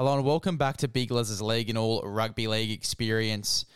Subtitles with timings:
[0.00, 3.66] Hello and welcome back to Big Les's League and all rugby league experience.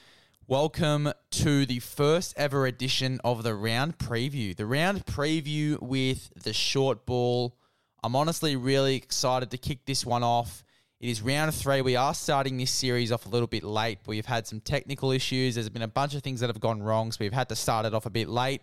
[0.46, 4.56] Welcome to the first ever edition of the round preview.
[4.56, 7.58] The round preview with the short ball.
[8.02, 10.64] I'm honestly really excited to kick this one off.
[10.98, 11.82] It is round three.
[11.82, 13.98] We are starting this series off a little bit late.
[14.06, 15.56] We've had some technical issues.
[15.56, 17.84] There's been a bunch of things that have gone wrong, so we've had to start
[17.84, 18.62] it off a bit late.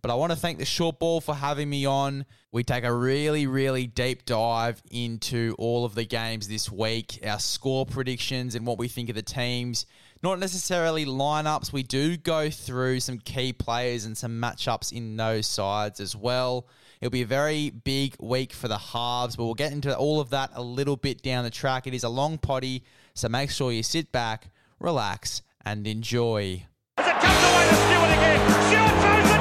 [0.00, 2.24] But I want to thank the short ball for having me on.
[2.52, 7.40] We take a really, really deep dive into all of the games this week, our
[7.40, 9.86] score predictions, and what we think of the teams.
[10.22, 11.72] Not necessarily lineups.
[11.72, 16.68] We do go through some key players and some matchups in those sides as well.
[17.00, 20.30] It'll be a very big week for the halves, but we'll get into all of
[20.30, 21.86] that a little bit down the track.
[21.86, 22.82] It is a long potty,
[23.14, 26.66] so make sure you sit back, relax, and enjoy.
[26.96, 28.40] As it comes away to Stewart again.
[28.68, 29.37] Stewart throws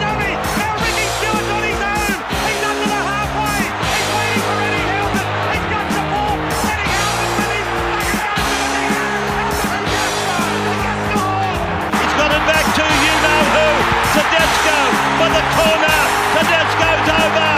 [15.18, 15.98] for the corner.
[16.38, 17.50] Tedesco's over.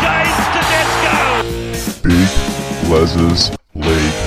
[0.00, 1.16] James Tedesco.
[2.02, 2.30] Big
[2.90, 4.18] Les's League.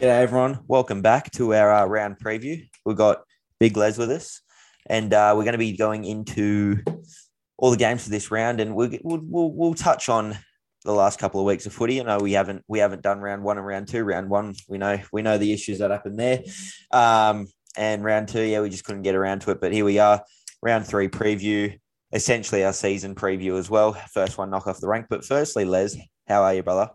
[0.00, 2.66] G'day everyone, welcome back to our uh, round preview.
[2.86, 3.20] We've got
[3.58, 4.40] Big Les with us,
[4.86, 6.78] and uh, we're going to be going into
[7.58, 10.38] all the games for this round, and we'll, we'll we'll we'll touch on
[10.86, 12.00] the last couple of weeks of footy.
[12.00, 14.02] I know we haven't we haven't done round one and round two.
[14.02, 16.42] Round one, we know we know the issues that happened there,
[16.90, 19.60] um, and round two, yeah, we just couldn't get around to it.
[19.60, 20.22] But here we are,
[20.62, 21.78] round three preview,
[22.12, 23.92] essentially our season preview as well.
[24.12, 25.06] First one knock off the rank.
[25.08, 25.96] But firstly, Les,
[26.28, 26.90] how are you, brother?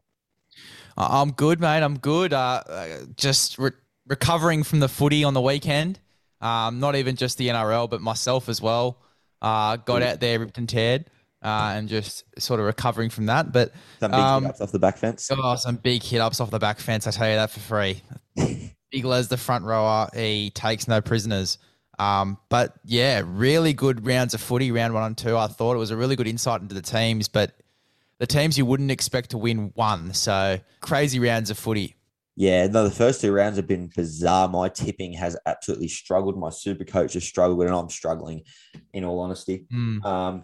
[0.97, 1.83] I'm good, mate.
[1.83, 2.31] I'm good.
[2.33, 3.71] Uh, uh, just re-
[4.07, 5.99] recovering from the footy on the weekend.
[6.41, 9.01] Um, not even just the NRL, but myself as well.
[9.41, 11.05] Uh, got out there ripped and teared,
[11.43, 13.51] uh, and just sort of recovering from that.
[13.51, 15.29] But Some big Um, hit-ups off the back fence.
[15.31, 17.07] oh, some big hit ups off the back fence.
[17.07, 18.01] I tell you that for free.
[19.03, 21.57] Les, the front rower, he takes no prisoners.
[21.97, 25.37] Um, but yeah, really good rounds of footy, round one and two.
[25.37, 27.53] I thought it was a really good insight into the teams, but
[28.19, 30.13] the teams you wouldn't expect to win won.
[30.13, 31.95] So crazy rounds of footy.
[32.37, 34.49] Yeah, no, the first two rounds have been bizarre.
[34.49, 36.37] My tipping has absolutely struggled.
[36.37, 38.43] My super coach has struggled, and I'm struggling,
[38.91, 39.65] in all honesty.
[39.73, 40.05] Mm.
[40.05, 40.43] Um,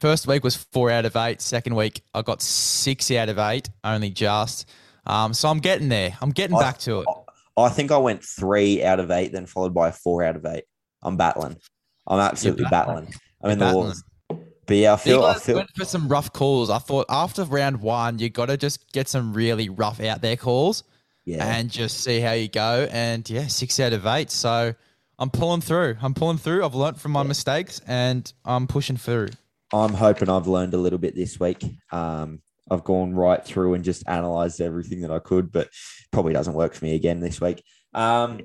[0.00, 1.40] First week was four out of eight.
[1.40, 4.70] Second week, I got six out of eight, only just.
[5.04, 6.16] Um, so I'm getting there.
[6.22, 7.06] I'm getting I- back to it.
[7.08, 7.27] I
[7.68, 10.64] think I went three out of eight, then followed by a four out of eight.
[11.02, 11.56] I'm battling.
[12.06, 13.06] I'm absolutely battling.
[13.06, 13.14] battling.
[13.42, 13.84] I'm in the battling.
[13.84, 14.04] wars.
[14.66, 15.24] But yeah, I feel.
[15.24, 15.56] I feel.
[15.56, 16.70] went for some rough calls.
[16.70, 20.36] I thought after round one, you got to just get some really rough out there
[20.36, 20.84] calls
[21.24, 22.86] Yeah, and just see how you go.
[22.90, 24.30] And yeah, six out of eight.
[24.30, 24.74] So
[25.18, 25.96] I'm pulling through.
[26.00, 26.64] I'm pulling through.
[26.64, 29.30] I've learned from my mistakes and I'm pushing through.
[29.72, 31.64] I'm hoping I've learned a little bit this week.
[31.90, 35.68] Um, I've gone right through and just analyzed everything that I could, but
[36.10, 37.62] probably doesn't work for me again this week.
[37.94, 38.40] Um,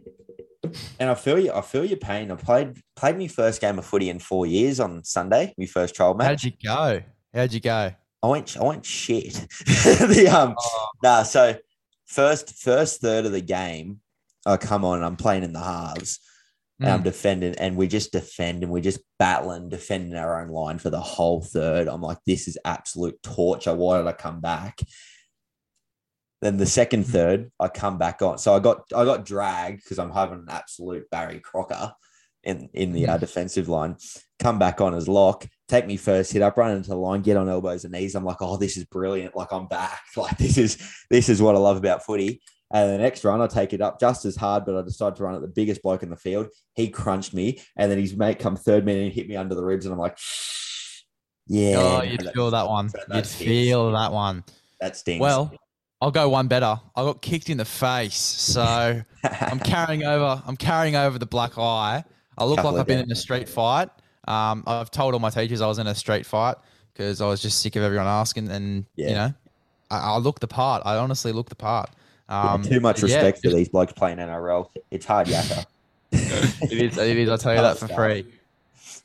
[1.00, 1.51] and I feel you.
[1.51, 2.31] I feel your pain.
[2.31, 5.53] I played played my first game of footy in four years on Sunday.
[5.57, 6.28] My first trial match.
[6.28, 7.01] How'd you go?
[7.34, 7.91] How'd you go?
[8.22, 9.34] I went I went shit.
[9.66, 10.55] the um
[11.03, 11.57] nah, so
[12.05, 14.00] first first third of the game,
[14.45, 16.19] I come on, I'm playing in the halves.
[16.79, 17.03] And I'm Mm.
[17.06, 21.00] defending, and we just defend and we just battling, defending our own line for the
[21.00, 21.88] whole third.
[21.88, 23.75] I'm like, this is absolute torture.
[23.75, 24.79] Why did I come back?
[26.41, 28.38] Then the second third, I come back on.
[28.38, 31.94] So I got I got dragged because I'm having an absolute Barry Crocker
[32.44, 33.95] in in the uh, defensive line.
[34.40, 37.38] Come back on as lock, take me first hit up, run into the line, get
[37.38, 38.13] on elbows and knees.
[38.16, 39.38] I'm like, oh, this is brilliant.
[39.38, 40.01] Like I'm back.
[40.17, 40.78] Like this is
[41.09, 42.41] this is what I love about footy.
[42.73, 45.23] And the next run, I take it up just as hard, but I decide to
[45.23, 46.47] run at the biggest bloke in the field.
[46.73, 49.63] He crunched me, and then his mate come third minute and hit me under the
[49.63, 50.17] ribs, and I'm like,
[51.47, 52.88] yeah, Oh, you'd feel that one.
[53.09, 53.47] that You'd stings.
[53.50, 54.44] feel that one.
[54.81, 55.22] that stings.
[55.22, 55.53] Well,
[56.01, 56.79] I'll go one better.
[56.95, 60.41] I got kicked in the face, so I'm carrying over.
[60.45, 62.03] I'm carrying over the black eye.
[62.38, 63.90] I look Couple like I've been in a street fight.
[64.28, 66.55] Um, I've told all my teachers I was in a street fight
[66.94, 69.34] because I was just sick of everyone asking, and you know,
[69.91, 70.81] I, I look the part.
[70.85, 71.90] I honestly look the part.
[72.29, 74.70] Yeah, Um, too much yeah, respect for these blokes playing NRL.
[74.91, 75.66] It's hard yakka.
[76.11, 76.97] it is.
[76.97, 77.29] It is.
[77.29, 78.25] I'll tell you that for free.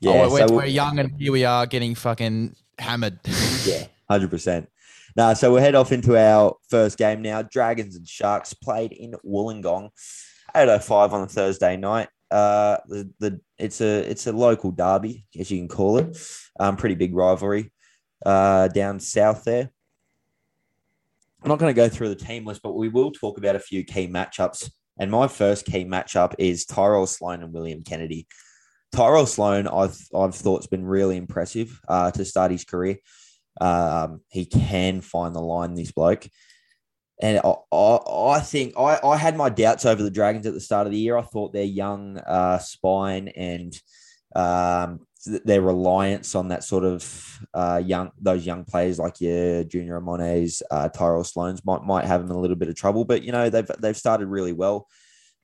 [0.01, 3.19] Yeah, oh, we're, so we're young, and here we are getting fucking hammered.
[3.65, 4.69] Yeah, hundred percent.
[5.17, 7.43] Now, so we'll head off into our first game now.
[7.43, 9.91] Dragons and Sharks played in Wollongong,
[10.55, 12.09] eight oh five on a Thursday night.
[12.31, 16.17] Uh, the, the it's a it's a local derby, as you can call it.
[16.61, 17.73] Um, pretty big rivalry.
[18.25, 19.71] Uh, down south there.
[21.43, 23.61] I'm not going to go through the team list, but we will talk about a
[23.61, 24.71] few key matchups.
[24.99, 28.27] And my first key matchup is Tyrell Sloan and William Kennedy.
[28.93, 32.97] Tyrell Sloan, I've I've thought's been really impressive uh, to start his career.
[33.61, 36.27] Um, he can find the line, this bloke.
[37.21, 37.99] And I, I,
[38.37, 40.99] I think I, I had my doubts over the Dragons at the start of the
[40.99, 41.17] year.
[41.17, 43.75] I thought their young uh, spine and
[44.35, 50.01] um, their reliance on that sort of uh, young those young players like your Junior
[50.01, 53.05] Amones, uh, Tyrell Sloans might might have them in a little bit of trouble.
[53.05, 54.87] But you know they've they've started really well,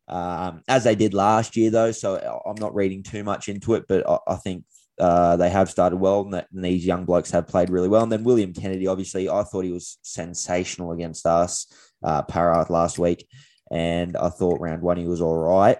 [0.08, 1.92] um, as they did last year though.
[1.92, 2.16] So
[2.46, 4.64] I'm not reading too much into it, but I, I think
[4.98, 8.02] uh, they have started well, and, that, and these young blokes have played really well.
[8.02, 11.66] And then William Kennedy, obviously, I thought he was sensational against us,
[12.02, 13.26] uh, Para last week,
[13.72, 15.78] and I thought round one he was all right.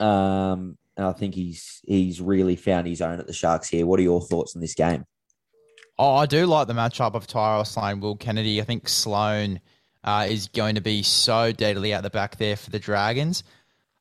[0.00, 3.86] Um, and I think he's he's really found his own at the Sharks here.
[3.86, 5.04] What are your thoughts on this game?
[5.98, 8.60] Oh, I do like the matchup of Tyrell Sloan, Will Kennedy.
[8.60, 9.60] I think Sloan
[10.04, 13.44] uh, is going to be so deadly at the back there for the Dragons.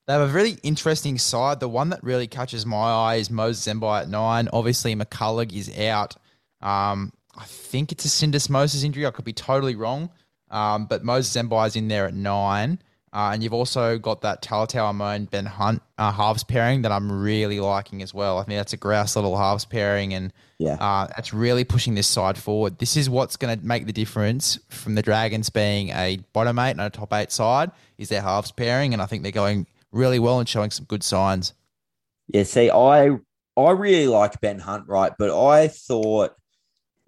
[0.07, 1.59] They have a really interesting side.
[1.59, 4.49] The one that really catches my eye is Moses Mbye at nine.
[4.51, 6.15] Obviously, McCullough is out.
[6.61, 9.05] Um, I think it's a syndesmosis injury.
[9.05, 10.09] I could be totally wrong.
[10.49, 12.79] Um, but Moses Mbye is in there at nine.
[13.13, 17.11] Uh, and you've also got that Talatau Amone Ben Hunt uh, halves pairing that I'm
[17.11, 18.37] really liking as well.
[18.37, 20.75] I think that's a grouse little halves pairing, and Yeah.
[20.79, 22.79] uh, that's really pushing this side forward.
[22.79, 26.71] This is what's going to make the difference from the Dragons being a bottom eight
[26.71, 30.19] and a top eight side is their halves pairing, and I think they're going really
[30.19, 31.53] well and showing some good signs.
[32.29, 33.17] Yeah, see, I
[33.57, 35.11] I really like Ben Hunt, right?
[35.19, 36.33] But I thought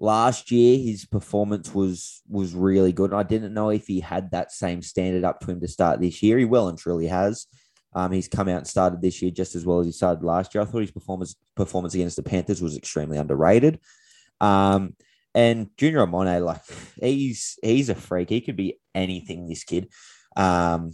[0.03, 3.13] last year his performance was was really good.
[3.13, 6.21] I didn't know if he had that same standard up to him to start this
[6.21, 6.37] year.
[6.37, 7.47] He well and truly has.
[7.95, 10.53] Um, he's come out and started this year just as well as he started last
[10.53, 10.61] year.
[10.61, 13.79] I thought his performance performance against the Panthers was extremely underrated.
[14.41, 14.97] Um,
[15.33, 16.61] and Junior Amone, like
[17.01, 18.29] he's he's a freak.
[18.29, 19.47] He could be anything.
[19.47, 19.87] This kid.
[20.35, 20.91] Um,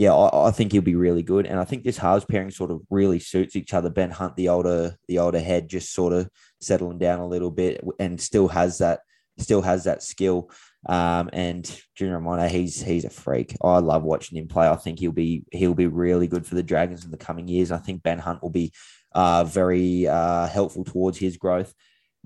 [0.00, 2.70] yeah, I, I think he'll be really good, and I think this halves pairing sort
[2.70, 3.90] of really suits each other.
[3.90, 7.84] Ben Hunt, the older the older head, just sort of settling down a little bit,
[7.98, 9.00] and still has that
[9.36, 10.50] still has that skill.
[10.88, 13.54] Um, and Junior Amone, he's he's a freak.
[13.62, 14.66] I love watching him play.
[14.66, 17.70] I think he'll be he'll be really good for the Dragons in the coming years.
[17.70, 18.72] I think Ben Hunt will be
[19.12, 21.74] uh, very uh, helpful towards his growth.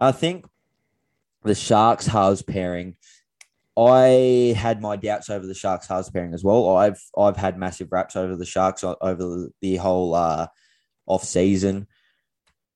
[0.00, 0.46] I think
[1.42, 2.94] the Sharks halves pairing.
[3.76, 6.76] I had my doubts over the Sharks halves pairing as well.
[6.76, 10.46] I've I've had massive raps over the Sharks over the, whole uh,
[11.06, 11.88] off season,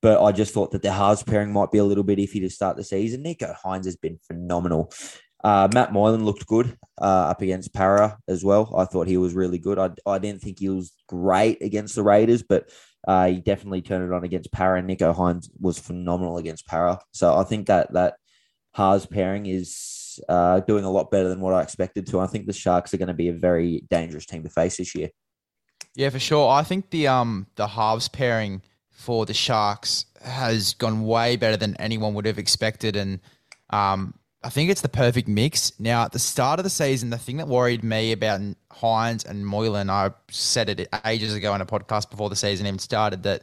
[0.03, 2.51] but I just thought that the halves pairing might be a little bit iffy to
[2.51, 3.23] start the season.
[3.23, 4.93] Nicho Hynes has been phenomenal.
[5.45, 8.75] Uh, Matt Moylan looked good uh, up against Para as well.
[8.77, 9.79] I thought he was really good.
[9.79, 12.71] I, I didn't think he was great against the Raiders, but
[13.07, 14.83] uh, he definitely turned it on against Para.
[14.83, 16.99] Nicho Hynes was phenomenal against Para.
[17.13, 18.15] So I think that that
[18.75, 19.77] halves pairing is
[20.29, 22.21] uh, doing a lot better than what I expected to.
[22.21, 24.95] I think the Sharks are going to be a very dangerous team to face this
[24.95, 25.11] year.
[25.95, 26.49] Yeah, for sure.
[26.51, 31.77] I think the um the halves pairing for the Sharks has gone way better than
[31.77, 33.21] anyone would have expected, and
[33.71, 35.73] um I think it's the perfect mix.
[35.81, 39.45] Now, at the start of the season, the thing that worried me about Hynes and
[39.45, 43.43] Moylan, I said it ages ago in a podcast before the season even started that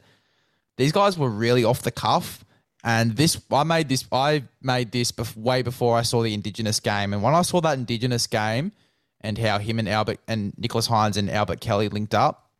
[0.77, 2.45] these guys were really off the cuff.
[2.85, 6.79] And this, I made this, I made this bef- way before I saw the Indigenous
[6.79, 7.13] game.
[7.13, 8.73] And when I saw that Indigenous game
[9.21, 12.51] and how him and Albert and Nicholas Hynes and Albert Kelly linked up,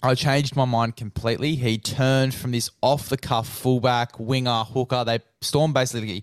[0.00, 1.56] I changed my mind completely.
[1.56, 5.04] He turned from this off the cuff fullback, winger, hooker.
[5.04, 6.22] They Storm basically,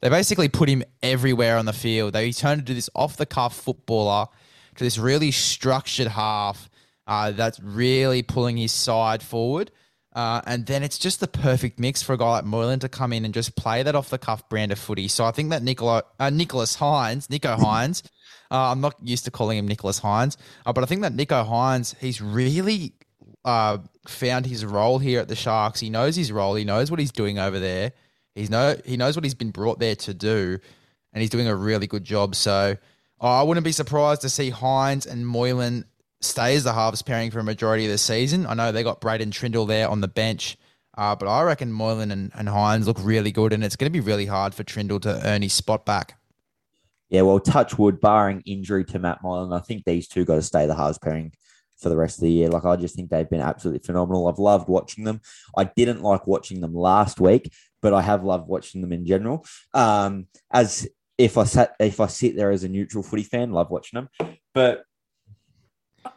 [0.00, 2.14] they basically put him everywhere on the field.
[2.14, 4.26] They he turned into this off the cuff footballer
[4.74, 6.68] to this really structured half
[7.06, 9.70] uh, that's really pulling his side forward.
[10.14, 13.12] Uh, and then it's just the perfect mix for a guy like Moylan to come
[13.12, 15.08] in and just play that off the cuff brand of footy.
[15.08, 18.02] So I think that Nicola, uh, Nicholas Hynes, Nicho Hynes,
[18.50, 21.48] uh, I'm not used to calling him Nicholas Hynes, uh, but I think that Nicho
[21.48, 22.92] Hynes, he's really
[23.44, 25.80] uh, found his role here at the Sharks.
[25.80, 26.54] He knows his role.
[26.54, 27.92] He knows what he's doing over there.
[28.34, 30.58] He's know he knows what he's been brought there to do,
[31.12, 32.34] and he's doing a really good job.
[32.34, 32.76] So
[33.20, 35.84] uh, I wouldn't be surprised to see Hynes and Moylan
[36.22, 38.46] stay as the halves pairing for a majority of the season.
[38.46, 40.56] I know they got Braydon Trindall there on the bench,
[40.96, 43.92] uh, but I reckon Moylan and, and Hynes look really good, and it's going to
[43.92, 46.18] be really hard for Trindle to earn his spot back.
[47.08, 50.42] Yeah, well, touch wood, barring injury to Matt Moylan, I think these two got to
[50.42, 51.32] stay the halves pairing
[51.76, 52.48] for the rest of the year.
[52.48, 54.28] Like, I just think they've been absolutely phenomenal.
[54.28, 55.20] I've loved watching them.
[55.56, 57.52] I didn't like watching them last week,
[57.82, 59.44] but I have loved watching them in general.
[59.74, 60.88] Um, as
[61.18, 64.08] if I sat, if I sit there as a neutral footy fan, love watching them.
[64.54, 64.84] But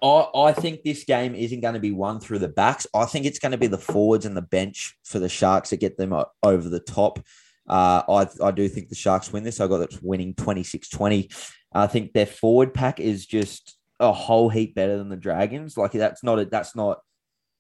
[0.02, 2.88] I, I think this game isn't going to be won through the backs.
[2.94, 5.80] I think it's going to be the forwards and the bench for the Sharks that
[5.80, 6.14] get them
[6.44, 7.20] over the top.
[7.68, 9.60] Uh, I, I do think the Sharks win this.
[9.60, 11.30] I got it winning 26 20.
[11.74, 15.78] I think their forward pack is just a whole heap better than the Dragons.
[15.78, 17.00] Like that's not a, that's not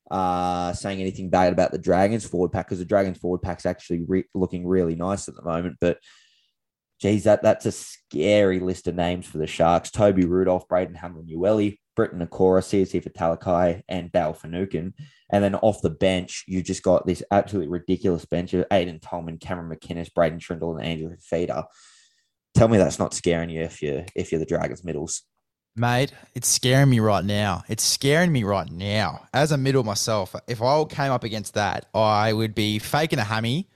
[0.09, 4.03] uh, saying anything bad about the Dragons forward pack because the Dragons forward pack's actually
[4.07, 5.77] re- looking really nice at the moment.
[5.81, 5.99] But
[7.01, 11.27] geez, that that's a scary list of names for the Sharks: Toby Rudolph, Braden Hamlin,
[11.27, 14.93] Uele, Briton Nikora, CSC for Talakai, and Dale Finucane.
[15.31, 19.37] And then off the bench, you just got this absolutely ridiculous bench of Aiden Tolman,
[19.39, 21.65] Cameron McInnes, Braydon Trindall, and Andrew Fifita.
[22.53, 25.23] Tell me that's not scaring you if you're if you're the Dragons middles.
[25.77, 27.63] Mate, it's scaring me right now.
[27.67, 29.27] It's scaring me right now.
[29.33, 33.19] As a middle myself, if I all came up against that, I would be faking
[33.19, 33.67] a hammy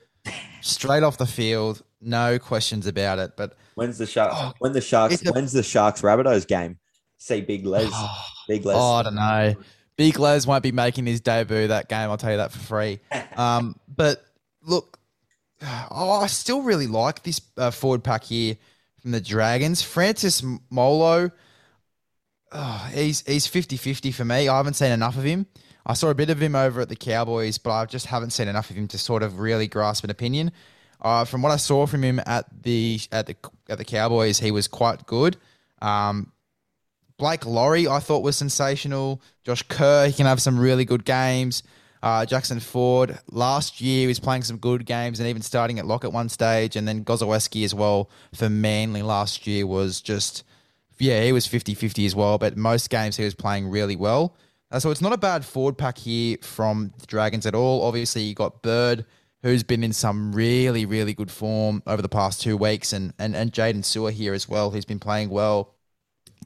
[0.61, 3.31] straight off the field, no questions about it.
[3.35, 4.35] But When's the Sharks?
[4.37, 5.21] Oh, when the Sharks?
[5.25, 6.79] a- when's the Sharks Rabbitohs game?
[7.19, 7.89] See Big Les.
[8.47, 8.73] Big Les.
[8.75, 9.55] oh, I don't know.
[9.95, 12.09] Big Les won't be making his debut that game.
[12.09, 12.99] I'll tell you that for free.
[13.37, 14.21] Um, but
[14.63, 14.99] look,
[15.91, 18.57] oh, I still really like this uh, forward pack here
[19.01, 19.81] from the Dragons.
[19.81, 21.31] Francis Molo,
[22.51, 24.49] oh, he's he's 50-50 for me.
[24.49, 25.45] I haven't seen enough of him.
[25.85, 28.49] I saw a bit of him over at the Cowboys, but I just haven't seen
[28.49, 30.51] enough of him to sort of really grasp an opinion.
[31.01, 33.35] Uh, from what I saw from him at the at the
[33.69, 35.37] at the Cowboys, he was quite good.
[35.81, 36.33] Um,
[37.19, 39.21] Blake Lawrie, I thought was sensational.
[39.43, 41.63] Josh Kerr, he can have some really good games.
[42.01, 46.05] Uh, Jackson Ford, last year was playing some good games and even starting at lock
[46.05, 46.77] at one stage.
[46.77, 50.45] And then Gosiewski as well for Manly last year was just,
[50.97, 52.37] yeah, he was 50 50 as well.
[52.37, 54.37] But most games he was playing really well.
[54.71, 57.83] Uh, so it's not a bad forward pack here from the Dragons at all.
[57.83, 59.05] Obviously, you got Bird,
[59.43, 63.35] who's been in some really, really good form over the past two weeks, and, and,
[63.35, 65.73] and Jaydn Su'A here as well, who's been playing well.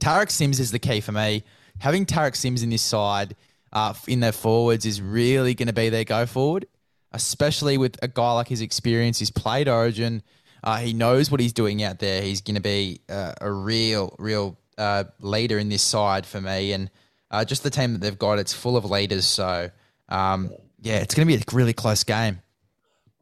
[0.04, 1.44] Tariq Sims is the key for me.
[1.80, 3.38] Having Tariq Sims in this side,
[3.72, 6.66] uh, in their forwards, is really going to be their go forward,
[7.14, 9.18] especially with a guy like his experience.
[9.20, 10.22] He's played Origin.
[10.62, 12.22] Uh, he knows what he's doing out there.
[12.22, 16.74] He's going to be uh, a real, real uh, leader in this side for me.
[16.74, 16.92] And
[17.32, 19.26] uh, just the team that they've got, it's full of leaders.
[19.26, 19.72] So,
[20.10, 22.42] um, yeah, it's going to be a really close game.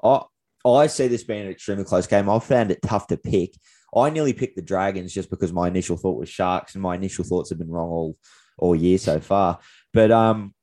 [0.04, 0.22] I
[0.66, 2.28] I see this being an extremely close game.
[2.28, 3.54] I found it tough to pick.
[3.96, 7.26] I nearly picked the Dragons just because my initial thought was Sharks, and my initial
[7.26, 8.18] thoughts have been wrong all
[8.58, 9.60] all year so far.
[9.94, 10.54] But um,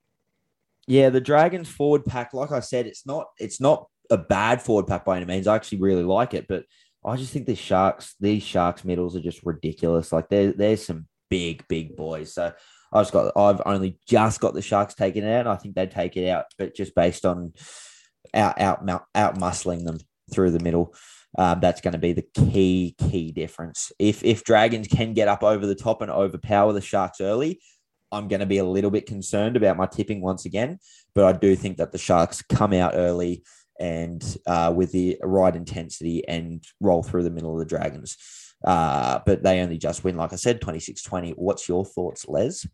[0.87, 4.87] yeah, the Dragons forward pack, like I said, it's not it's not a bad forward
[4.87, 5.47] pack by any means.
[5.47, 6.65] I actually really like it, but
[7.05, 10.13] I just think the Sharks, these Sharks middles are just ridiculous.
[10.13, 12.33] Like there, there's some big, big boys.
[12.33, 12.53] So
[12.93, 15.47] I just got, I've only just got the Sharks taken out.
[15.47, 17.53] I think they'd take it out, but just based on
[18.35, 19.99] out, out, out muscling them
[20.33, 20.95] through the middle.
[21.39, 23.93] Um, that's going to be the key, key difference.
[24.01, 27.61] If if Dragons can get up over the top and overpower the Sharks early,
[28.11, 30.81] I'm going to be a little bit concerned about my tipping once again.
[31.15, 33.45] But I do think that the Sharks come out early
[33.79, 38.17] and uh, with the right intensity and roll through the middle of the Dragons.
[38.65, 41.31] Uh, but they only just win, like I said, 26 20.
[41.33, 42.67] What's your thoughts, Les?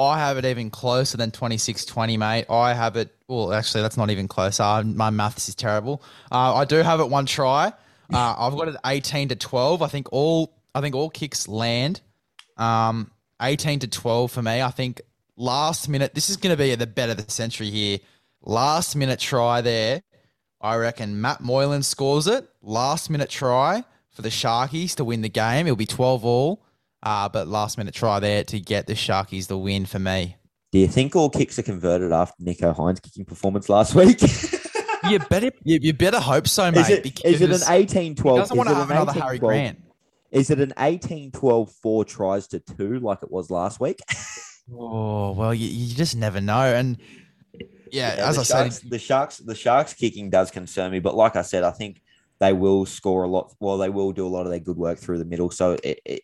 [0.00, 2.46] I have it even closer than 26 20, mate.
[2.48, 4.58] I have it, well, actually, that's not even close.
[4.58, 6.02] Uh, my maths is terrible.
[6.32, 7.72] Uh, I do have it one try.
[8.12, 9.82] Uh, I've got it 18 to 12.
[9.82, 12.00] I think all I think all kicks land.
[12.56, 13.10] Um,
[13.42, 14.62] 18 to 12 for me.
[14.62, 15.02] I think
[15.36, 17.98] last minute, this is going to be the bet of the century here.
[18.42, 20.02] Last minute try there.
[20.60, 22.48] I reckon Matt Moylan scores it.
[22.62, 25.66] Last minute try for the Sharkies to win the game.
[25.66, 26.62] It'll be 12 all.
[27.02, 30.36] Uh, but last minute try there to get the Sharkies the win for me.
[30.72, 34.20] Do you think all kicks are converted after Nicho Hynes' kicking performance last week?
[35.08, 36.80] you better you, you better hope so, mate.
[36.80, 38.36] is, it, is it an 18 12?
[38.36, 39.82] He doesn't want to have another Harry Grant.
[40.30, 44.00] Is it an 18 12 four tries to two like it was last week?
[44.72, 46.60] Oh well, you, you just never know.
[46.60, 46.98] And
[47.90, 51.00] yeah, Yeah, as the I Sharks, said, the Sharks, the Sharks kicking does concern me.
[51.00, 52.02] But like I said, I think
[52.38, 53.52] they will score a lot.
[53.58, 55.50] Well, they will do a lot of their good work through the middle.
[55.50, 56.22] So it, it,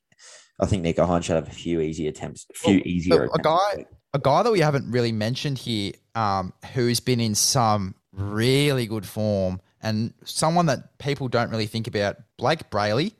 [0.58, 3.24] I think Nicho Hynes should have a few easy attempts, a few Well, easier.
[3.24, 3.42] a attempts.
[3.42, 8.86] guy a guy that we haven't really mentioned here, um, who's been in some really
[8.86, 13.12] good form, and someone that people don't really think about, Blayke Brailey.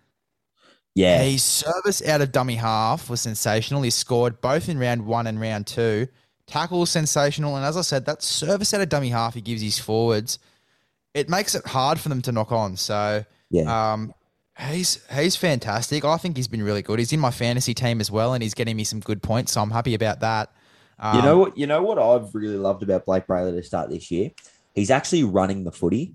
[0.95, 3.83] yeah, His service out of dummy half was sensational.
[3.83, 6.09] He scored both in round one and round two.
[6.47, 9.79] Tackle sensational, and as I said, that service out of dummy half he gives his
[9.79, 10.39] forwards,
[11.13, 12.77] it makes it hard for them to knock on.
[12.77, 13.93] So, yeah.
[13.93, 14.15] um,
[14.59, 16.05] he's he's fantastic.
[16.05, 16.99] I think he's been really good.
[16.99, 19.53] He's in my fantasy team as well, and he's getting me some good points.
[19.53, 20.53] So I'm happy about that.
[20.99, 21.59] Um, you know what?
[21.59, 24.31] You know what I've really loved about Blayke Brailey to start this year.
[24.75, 26.15] He's actually running the footy.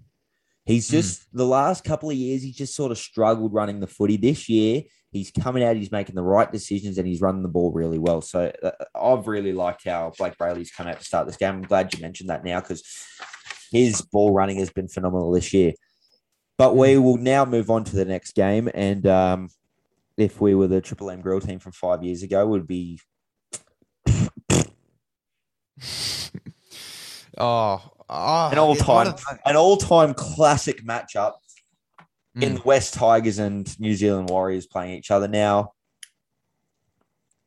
[0.65, 0.93] He's Hmm.
[0.93, 4.17] just the last couple of years, he just sort of struggled running the footy.
[4.17, 7.71] This year, he's coming out, he's making the right decisions, and he's running the ball
[7.71, 8.21] really well.
[8.21, 11.55] So uh, I've really liked how Blayke Brailey's come out to start this game.
[11.55, 12.83] I'm glad you mentioned that now because
[13.71, 15.73] his ball running has been phenomenal this year.
[16.61, 18.69] But we will now move on to the next game.
[18.75, 19.49] And um,
[20.15, 22.99] if we were the Triple M Grill team from five years ago, would be
[27.35, 31.33] Oh, oh An all time, an all time classic matchup
[32.35, 32.57] in Mm.
[32.57, 35.27] the West Tigers and New Zealand Warriors playing each other.
[35.27, 35.73] Now,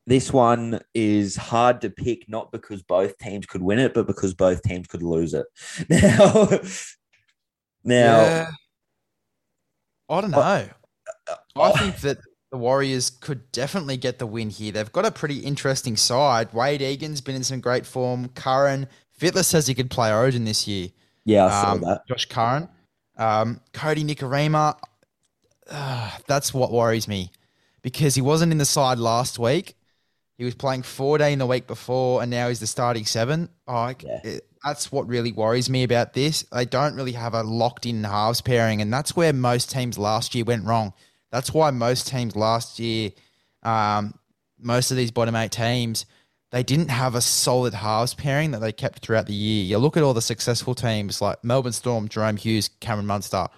[0.09, 4.35] this one is hard to pick, not because both teams could win it, but because
[4.35, 5.47] both teams could lose it.
[5.89, 6.49] Now,
[7.85, 8.51] now, Yeah.
[10.09, 10.69] I don't know.
[11.57, 12.19] I think that
[12.51, 14.73] the Warriors could definitely get the win here.
[14.73, 16.53] They've got a pretty interesting side.
[16.53, 18.29] Wade Egan's been in some great form.
[18.29, 18.87] Curran,
[19.19, 20.89] Fittler says he could play Origin this year.
[21.25, 22.07] yeah, I saw Um, that.
[22.07, 22.69] Josh Curran.
[23.17, 24.77] Um, Kodi Nikorima.
[25.71, 27.31] Uh, that's what worries me
[27.83, 29.75] because he wasn't in the side last week.
[30.37, 33.49] He was playing 14 the week before, and now he's the starting seven.
[33.67, 34.21] Oh, I- Yeah.
[34.25, 36.43] it- that's what really worries me about this.
[36.51, 40.35] They don't really have a locked in halves pairing, and that's where most teams last
[40.35, 40.95] year went wrong.
[41.31, 43.11] That's why most teams last year,
[43.63, 44.15] um,
[44.59, 46.07] most of these bottom eight teams,
[46.51, 49.65] they didn't have a solid halves pairing that they kept throughout the year.
[49.65, 53.49] You look at all the successful teams like Melbourne Storm, Jahrome Hughes, Cameron Munster,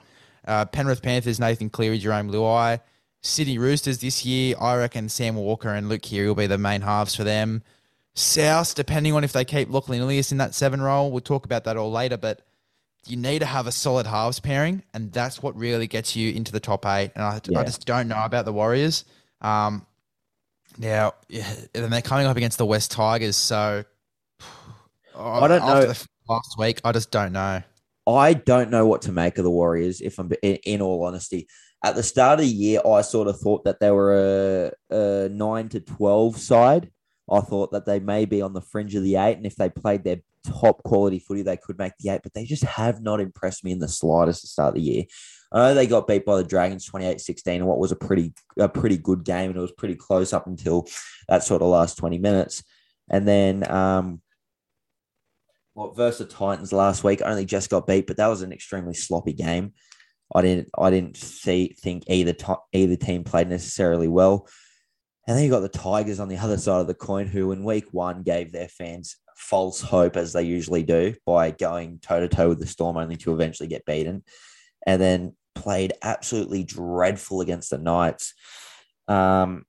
[0.46, 2.80] uh, Penrith Panthers, Nathan Cleary, Jarome Luai,
[3.22, 4.56] Sydney Roosters this year.
[4.60, 7.62] I reckon Sam Walker and Luke Keary will be the main halves for them.
[8.16, 11.64] South, depending on if they keep Lachlan Ilias in that seven role, we'll talk about
[11.64, 12.16] that all later.
[12.16, 12.42] But
[13.06, 16.50] you need to have a solid halves pairing, and that's what really gets you into
[16.50, 17.12] the top eight.
[17.14, 17.60] And I, Yeah.
[17.60, 19.04] I just don't know about the Warriors.
[19.42, 19.86] Um,
[20.78, 23.84] now, yeah, and they're coming up against the West Tigers, so
[25.16, 25.92] I don't after know.
[25.92, 27.62] the last week, I just don't know.
[28.06, 30.00] I don't know what to make of the Warriors.
[30.00, 31.48] If I'm in, in all honesty,
[31.84, 35.28] at the start of the year, I sort of thought that they were a, a
[35.28, 36.90] nine to twelve side.
[37.30, 39.68] I thought that they may be on the fringe of the eight, and if they
[39.68, 42.20] played their top quality footy, they could make the eight.
[42.22, 45.04] But they just have not impressed me in the slightest to start the year.
[45.52, 48.68] I know they got beat by the Dragons 28-16 in what was a pretty a
[48.68, 50.86] pretty good game, and it was pretty close up until
[51.28, 52.62] that sort of last twenty minutes.
[53.08, 54.20] And then um,
[55.74, 58.94] what versus the Titans last week only just got beat, but that was an extremely
[58.94, 59.72] sloppy game.
[60.34, 62.34] I didn't I didn't see think either
[62.72, 64.48] either team played necessarily well.
[65.26, 67.64] And then you got the Tigers on the other side of the coin, who in
[67.64, 72.28] week one gave their fans false hope as they usually do by going toe to
[72.28, 74.22] toe with the Storm, only to eventually get beaten,
[74.86, 78.34] and then played absolutely dreadful against the Knights.
[79.08, 79.64] Um,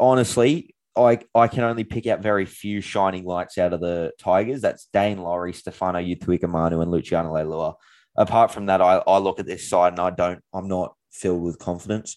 [0.00, 4.60] honestly, I I can only pick out very few shining lights out of the Tigers.
[4.60, 7.74] That's Daine Laurie, Stefano Utoikamanu, and Luciano Leilua.
[8.16, 10.42] Apart from that, I, I look at this side and I don't.
[10.52, 12.16] I'm not filled with confidence.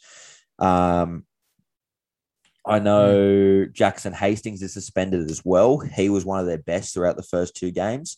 [0.58, 1.26] Um,
[2.65, 5.80] I know Jackson Hastings is suspended as well.
[5.80, 8.17] He was one of their best throughout the first two games,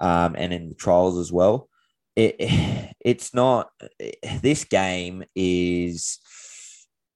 [0.00, 1.68] um, and in the trials as well.
[2.16, 2.36] It
[3.00, 3.70] it's not.
[4.40, 6.18] This game is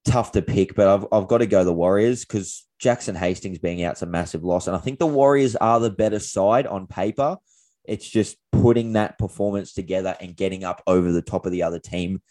[0.05, 3.85] tough to pick, but I've, I've got to go the Warriors because Jackson Hastings being
[3.85, 4.67] out's a massive loss.
[4.67, 7.37] And I think the Warriors are the better side on paper.
[7.85, 11.79] It's just putting that performance together and getting up over the top of the other
[11.79, 12.23] team,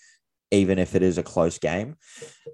[0.52, 1.96] even if it is a close game.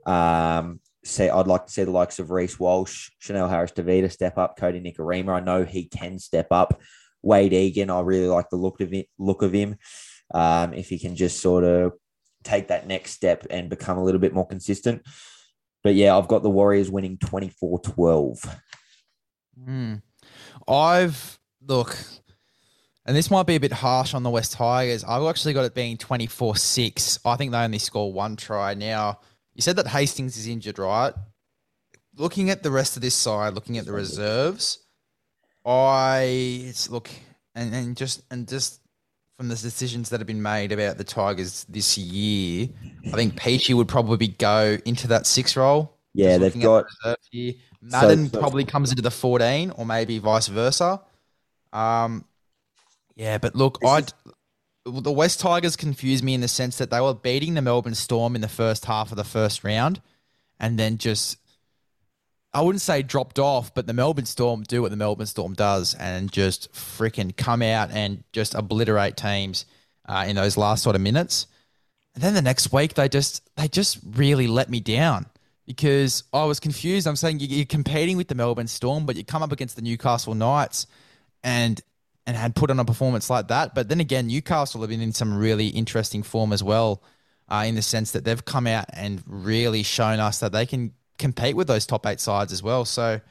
[0.06, 4.58] Um, say I'd like to see the likes of Reece Walsh, Chanel Harris-Tavita step up,
[4.58, 5.36] Kodi Nikorima.
[5.36, 6.82] I know he can step up.
[7.22, 9.76] Wade Egan, I really like the look of it, look of him.
[10.34, 11.94] Um, if he can just sort of
[12.44, 15.04] take that next step and become a little bit more consistent.
[15.84, 18.60] But yeah, I've got the Warriors winning 24 12.
[19.64, 19.96] Hmm.
[20.68, 21.98] I've look,
[23.06, 25.04] and this might be a bit harsh on the West Tigers.
[25.04, 27.20] I've actually got it being 24 6.
[27.26, 28.74] I think they only score one try.
[28.74, 29.20] Now,
[29.58, 31.14] you said that Hastings is injured, right?
[32.16, 34.78] Looking at the rest of this side, looking at the reserves,
[35.66, 37.10] I look
[37.56, 38.82] and, and just and just
[39.36, 42.70] from the decisions that have been made about the Tigers this year,
[43.08, 45.98] I think Peachey would probably go into that six role.
[46.14, 47.54] Yeah, they've got the here.
[47.82, 51.02] Madden so- probably comes into the 14 or maybe vice versa.
[51.74, 52.26] Um,
[53.16, 54.04] yeah, but look, I
[54.92, 58.36] the West Tigers confused me in the sense that they were beating the Melbourne Storm
[58.36, 60.02] in the first half of the first round
[60.60, 61.38] and then just
[62.54, 65.94] I wouldn't say dropped off, but the Melbourne Storm do what the Melbourne Storm does
[65.94, 69.66] and just freaking come out and just obliterate teams
[70.08, 71.46] uh, in those last sort of minutes.
[72.16, 75.28] And then the next week they just they just really let me down
[75.68, 77.06] because I was confused.
[77.06, 79.82] I'm saying you- you're competing with the Melbourne Storm, but you come up against the
[79.84, 80.88] Newcastle Knights
[81.44, 81.80] and
[82.28, 83.74] and had put on a performance like that.
[83.74, 87.02] But then again, Newcastle have been in some really interesting form as well,
[87.48, 90.92] uh, in the sense that they've come out and really shown us that they can
[91.18, 92.84] compete with those top eight sides as well.
[92.84, 93.22] So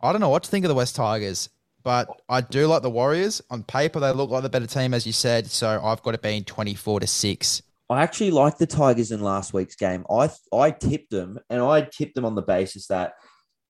[0.00, 1.50] I don't know what to think of the West Tigers,
[1.84, 3.42] but I do like the Warriors.
[3.50, 5.46] On paper, they look like the better team, as you said.
[5.48, 7.62] So I've got it being 24 to 6.
[7.88, 10.04] I actually liked the Tigers in last week's game.
[10.10, 13.14] I I tipped them, and I tipped them on the basis that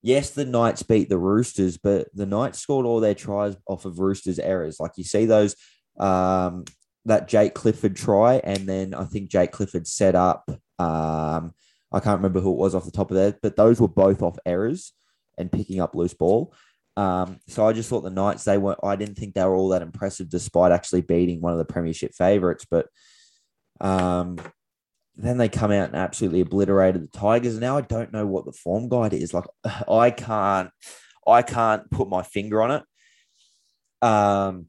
[0.07, 3.99] yes, the Knights beat the Roosters, but the Knights scored all their tries off of
[3.99, 4.79] Roosters errors.
[4.79, 5.57] Like you see those
[5.99, 6.65] um,
[7.07, 10.49] that Jake Clifford try, and then I think Jake Clifford set up.
[10.79, 11.53] Um,
[11.93, 14.23] I can't remember who it was off the top of that, but those were both
[14.23, 14.93] off errors
[15.39, 16.55] and picking up loose ball.
[16.97, 18.79] Um, so I just thought the Knights they weren't.
[18.85, 22.13] I didn't think they were all that impressive, despite actually beating one of the Premiership
[22.15, 22.65] favourites.
[22.71, 22.87] But
[23.81, 24.39] um,
[25.17, 27.55] then they come out and absolutely obliterated the Tigers.
[27.55, 29.33] And now I don't know what the form guide is.
[29.33, 29.47] Like
[29.89, 30.71] I can't,
[31.27, 34.07] I can't put my finger on it.
[34.07, 34.67] Um,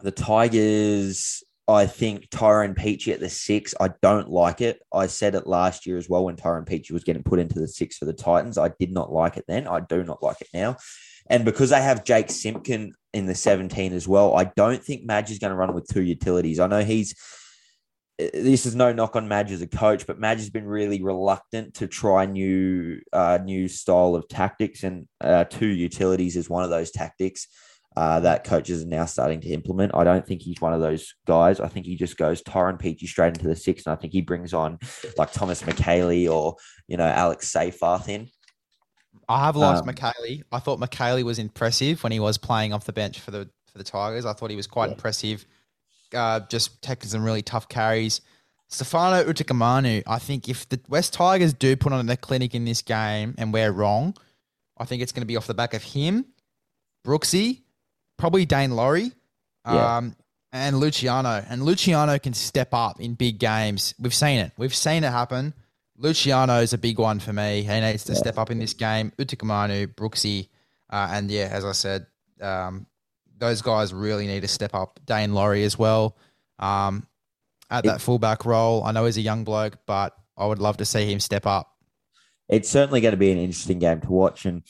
[0.00, 3.74] the Tigers, I think Tyrone Peachey at the six.
[3.80, 4.80] I don't like it.
[4.92, 7.68] I said it last year as well when Tyrone Peachey was getting put into the
[7.68, 8.58] six for the Titans.
[8.58, 9.66] I did not like it then.
[9.66, 10.76] I do not like it now.
[11.28, 15.30] And because they have Jake Simpkin in the 17 as well, I don't think Madge
[15.30, 16.58] is going to run with two utilities.
[16.58, 17.14] I know he's
[18.32, 21.74] this is no knock on Madge as a coach, but Madge has been really reluctant
[21.74, 26.70] to try new uh, new style of tactics, and uh, two utilities is one of
[26.70, 27.48] those tactics
[27.96, 29.94] uh, that coaches are now starting to implement.
[29.94, 31.60] I don't think he's one of those guys.
[31.60, 34.22] I think he just goes Tyrone Peachey straight into the six, and I think he
[34.22, 34.78] brings on
[35.16, 36.56] like Thomas Mikaele or
[36.88, 38.28] you know Alex Seyfarth in.
[39.28, 40.42] I have liked Um, Mikaele.
[40.50, 43.78] I thought Mikaele was impressive when he was playing off the bench for the for
[43.78, 44.26] the Tigers.
[44.26, 44.94] I thought he was quite Yeah.
[44.94, 45.46] impressive.
[46.14, 48.20] Uh, just taking some really tough carries.
[48.68, 52.80] Stefano Utoikamanu, I think if the West Tigers do put on a clinic in this
[52.82, 54.16] game and we're wrong,
[54.78, 56.24] I think it's going to be off the back of him,
[57.06, 57.60] Brooksy,
[58.16, 59.12] probably Daine Laurie,
[59.66, 59.96] Yeah.
[59.98, 60.16] um,
[60.52, 61.44] and Luciano.
[61.48, 63.94] And Luciano can step up in big games.
[63.98, 64.52] We've seen it.
[64.56, 65.54] We've seen it happen.
[65.96, 67.62] Luciano is a big one for me.
[67.62, 69.12] He needs to step up in this game.
[69.18, 70.48] Utoikamanu, Brooksy,
[70.90, 72.06] uh, and yeah, as I said,
[72.40, 72.86] um,
[73.42, 75.00] those guys really need to step up.
[75.04, 76.16] Daine Laurie as well
[76.60, 77.06] um,
[77.70, 78.84] at that fullback role.
[78.84, 81.68] I know he's a young bloke, but I would love to see him step up.
[82.48, 84.44] it's certainly going to be an interesting game to watch.
[84.46, 84.62] And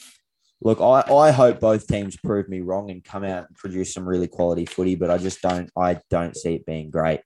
[0.62, 4.08] look, I, I hope both teams prove me wrong and come out and produce some
[4.08, 7.20] really quality footy, but I just don't I don't see it being great.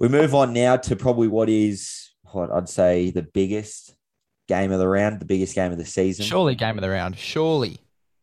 [0.00, 3.94] We move on now to probably what is what I'd say the biggest
[4.48, 6.24] game of the round, the biggest game of the season.
[6.24, 7.16] Surely game of the round.
[7.16, 7.78] Surely.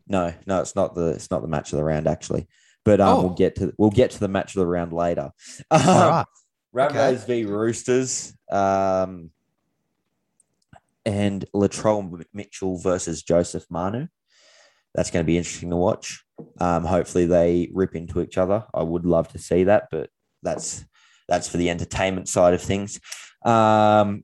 [0.08, 2.48] No, no, it's not the it's not the match of the round actually.
[2.86, 3.22] But um, Oh.
[3.24, 5.32] we'll get to we'll get to the match of the round later.
[5.72, 6.26] Um, right.
[6.91, 8.34] Rabbitohs v Roosters.
[8.52, 9.32] Um,
[11.06, 14.08] and Latrell Mitchell versus Joseph Manu.
[14.93, 16.24] That's going to be interesting to watch.
[16.60, 18.65] Um, hopefully they rip into each other.
[18.74, 20.10] I would love to see that, but
[20.43, 20.86] that's
[21.28, 23.00] that's for the entertainment side of things.
[23.46, 24.24] Um,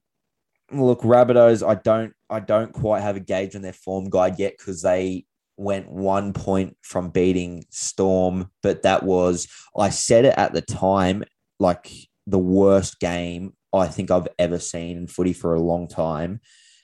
[0.72, 4.56] look, Rabbitohs, I don't I don't quite have a gauge on their form guide yet
[4.58, 5.26] because they
[5.58, 11.24] went one point from beating Storm, but that was I said it at the time,
[11.60, 11.92] like
[12.28, 16.42] the worst game I think I've ever seen in footy for a long time.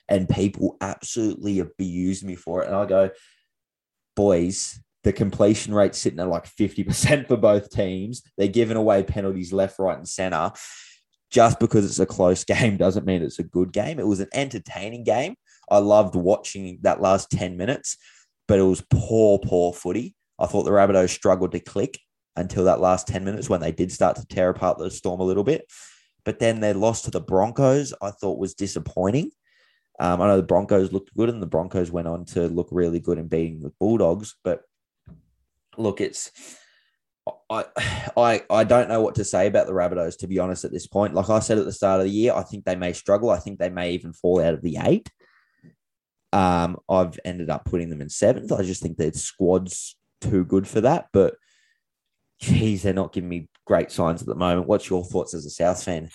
[0.08, 2.66] And people absolutely abused me for it.
[2.66, 3.10] And I go,
[4.16, 8.22] boys, the completion rate sitting at like 50% for both teams.
[8.36, 10.50] They're giving away penalties left, right, and center.
[11.30, 14.00] Just because it's a close game doesn't mean it's a good game.
[14.00, 15.36] It was an entertaining game.
[15.70, 17.96] I loved watching that last 10 minutes,
[18.50, 20.16] but it was poor, poor footy.
[20.36, 22.00] I thought the Rabbitohs struggled to click
[22.34, 25.24] until that last 10 minutes when they did start to tear apart the Storm a
[25.24, 25.70] little bit.
[26.24, 29.30] But then their loss to the Broncos, I thought was disappointing.
[30.00, 32.98] Um, I know the Broncos looked good and the Broncos went on to look really
[32.98, 34.34] good in beating the Bulldogs.
[34.42, 34.62] But
[35.78, 36.32] look, it's
[37.48, 37.66] I
[38.16, 40.88] I I don't know what to say about the Rabbitohs to be honest at this
[40.88, 41.14] point.
[41.14, 43.30] Like I said at the start of the year, I think they may struggle.
[43.30, 45.08] I think they may even fall out of the eight.
[46.32, 48.52] Um, I've ended up putting them in seventh.
[48.52, 51.08] I just think their squad's too good for that.
[51.12, 51.34] But
[52.40, 54.66] geez, they're not giving me great signs at the moment.
[54.66, 56.10] What's your thoughts as a South fan?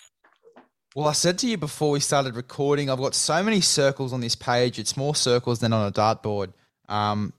[0.94, 4.20] Well, I said to you before we started recording, I've got so many circles on
[4.20, 4.78] this page.
[4.78, 6.54] It's more circles than on a dartboard.
[6.88, 7.34] Um,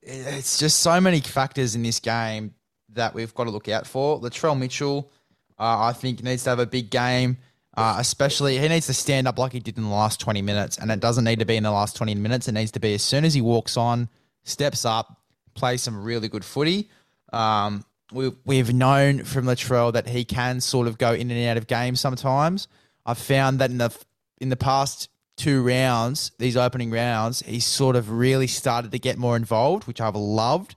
[0.00, 2.54] it's just so many factors in this game
[2.90, 4.20] that we've got to look out for.
[4.20, 5.10] Latrell Mitchell,
[5.58, 7.38] uh, I think, needs to have a big game.
[7.74, 10.76] Uh, especially, he needs to stand up like he did in the last 20 minutes.
[10.78, 12.48] And it doesn't need to be in the last 20 minutes.
[12.48, 14.08] It needs to be as soon as he walks on,
[14.44, 15.18] steps up,
[15.54, 16.90] plays some really good footy.
[17.32, 21.56] Um, we, we've known from Latrell that he can sort of go in and out
[21.56, 22.68] of games sometimes.
[23.06, 23.96] I've found that in the
[24.40, 29.18] in the past two rounds, these opening rounds, he's sort of really started to get
[29.18, 30.76] more involved, which I've loved.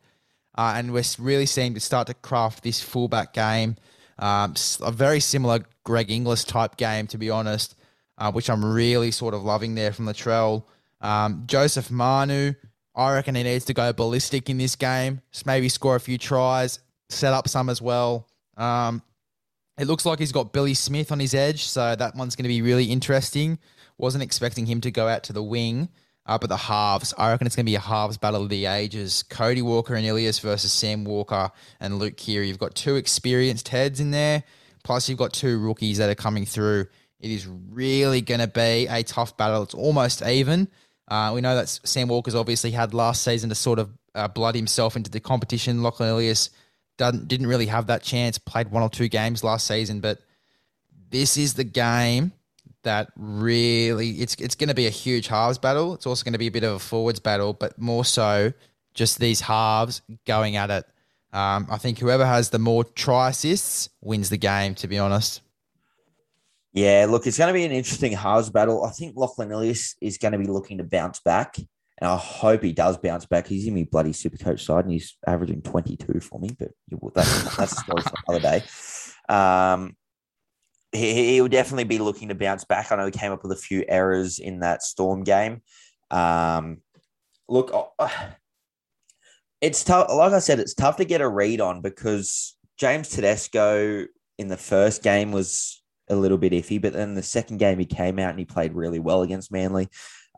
[0.57, 3.75] Uh, and we're really seeing to start to craft this fullback game,
[4.19, 7.75] um, a very similar Greg Inglis type game, to be honest,
[8.17, 10.63] uh, which I'm really sort of loving there from Latrell.
[11.01, 12.53] Um, Joseph Manu,
[12.95, 16.79] I reckon he needs to go ballistic in this game, maybe score a few tries,
[17.09, 18.27] set up some as well.
[18.57, 19.01] Um,
[19.77, 22.49] it looks like he's got Billy Smith on his edge, so that one's going to
[22.49, 23.59] be really interesting.
[23.97, 25.89] Wasn't expecting him to go out to the wing,
[26.25, 28.65] Uh, but the halves, I reckon it's going to be a halves battle of the
[28.65, 29.23] ages.
[29.23, 32.47] Cody Walker and Ilias versus Sam Walker and Luke Keary.
[32.47, 34.43] You've got two experienced heads in there,
[34.83, 36.87] plus you've got two rookies that are coming through.
[37.19, 39.63] It is really going to be a tough battle.
[39.63, 40.67] It's almost even.
[41.07, 44.55] Uh, we know that Sam Walker's obviously had last season to sort of uh, blood
[44.55, 45.83] himself into the competition.
[45.83, 46.49] Lachlan Ilias
[46.97, 50.19] didn't really have that chance, played one or two games last season, but
[51.11, 52.31] this is the game
[52.85, 55.93] that really it's it's going to be a huge halves battle.
[55.93, 58.53] It's also going to be a bit of a forwards battle, but more so
[58.93, 60.85] just these halves going at it.
[61.33, 64.73] Um, I think whoever has the more try assists wins the game.
[64.75, 65.41] To be honest,
[66.71, 68.83] Yeah, look, it's going to be an interesting halves battle.
[68.83, 72.63] I think Lachlan Ilias is going to be looking to bounce back, and I hope
[72.63, 73.47] he does bounce back.
[73.47, 76.71] He's in my bloody super coach side, and he's averaging 22 for me, but
[77.13, 78.63] that's, that's a story for another day.
[79.27, 79.95] Um,
[80.95, 82.91] he, he will definitely be looking to bounce back.
[82.91, 85.61] I know he came up with a few errors in that Storm game.
[86.11, 86.77] Um,
[87.47, 87.71] look,
[89.61, 90.09] it's tough.
[90.09, 94.05] Like I said, it's tough to get a read on because James Tedesco
[94.37, 97.85] in the first game was a little bit iffy, but then the second game he
[97.85, 99.89] came out and he played really well against Manly.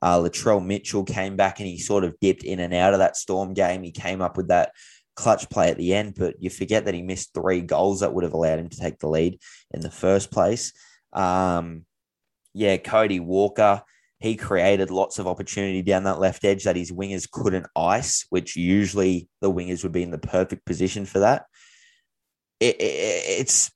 [0.02, 3.18] Uh, Latrell Mitchell came back and he sort of dipped in and out of that
[3.18, 3.84] Storm game.
[3.84, 4.72] He came up with that
[5.18, 8.24] clutch play at the end, but you forget that he missed three goals that would
[8.24, 9.40] have allowed him to take the lead
[9.74, 10.72] in the first place.
[11.12, 11.86] Um,
[12.54, 13.82] yeah, Cody Walker,
[14.20, 18.56] he created lots of opportunity down that left edge that his wingers couldn't ice, which
[18.56, 21.46] usually the wingers would be in the perfect position for that.
[22.60, 23.72] It, it, it's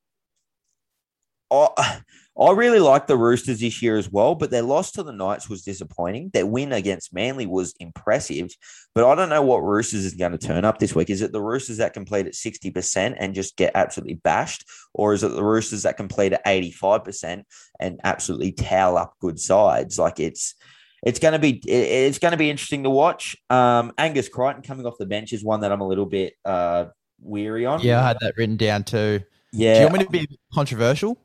[1.51, 2.01] I,
[2.39, 5.49] I really like the Roosters this year as well, but their loss to the Knights
[5.49, 6.29] was disappointing.
[6.33, 8.49] Their win against Manly was impressive,
[8.95, 11.09] but I don't know what Roosters is going to turn up this week.
[11.09, 14.65] Is it the Roosters that complete at 60% and just get absolutely bashed?
[14.93, 17.43] Or is it the Roosters that complete at 85%
[17.79, 19.99] and absolutely towel up good sides?
[19.99, 20.55] Like it's
[21.03, 23.35] it's going to be it's going to be interesting to watch.
[23.49, 26.85] Um, Angus Crichton coming off the bench is one that I'm a little bit uh,
[27.19, 27.81] weary on.
[27.81, 29.21] yeah, I had that written down too.
[29.51, 29.73] yeah.
[29.73, 31.17] Do you want me to be controversial?